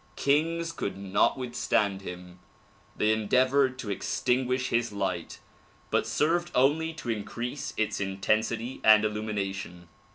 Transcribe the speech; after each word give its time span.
Kings 0.15 0.71
could 0.71 0.97
not 0.97 1.37
withstand 1.37 2.01
him. 2.01 2.39
They 2.97 3.13
en 3.13 3.27
deavored 3.29 3.77
to 3.77 3.91
extinguish 3.91 4.69
his 4.69 4.91
light 4.91 5.37
but 5.91 6.07
served 6.07 6.49
only 6.55 6.91
to 6.95 7.11
increase 7.11 7.71
its 7.77 7.99
intensity 8.01 8.81
and 8.83 9.05
illumination. 9.05 9.89